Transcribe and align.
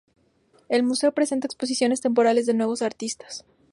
El 0.67 0.81
Museo 0.81 1.11
presenta 1.11 1.45
exposiciones 1.45 2.01
temporales 2.01 2.47
de 2.47 2.55
nuevos 2.55 2.81
artistas. 2.81 3.45